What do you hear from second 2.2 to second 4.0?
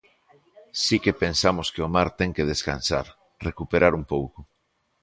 que descansar, recuperar